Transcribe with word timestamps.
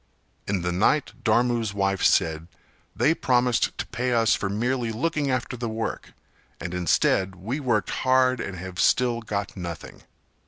In 0.47 0.63
the 0.63 0.71
night 0.71 1.13
Dharmu's 1.23 1.75
wife 1.75 2.01
said 2.03 2.47
"They 2.95 3.13
promised 3.13 3.77
to 3.77 3.85
pay 3.85 4.13
us 4.13 4.33
for 4.33 4.49
merely 4.49 4.91
looking 4.91 5.29
after 5.29 5.55
the 5.55 5.69
work 5.69 6.13
and 6.59 6.73
instead, 6.73 7.35
we 7.35 7.59
worked 7.59 7.91
hard 8.01 8.39
and 8.39 8.57
have 8.57 8.79
still 8.79 9.21
got 9.21 9.55
nothing. 9.55 10.01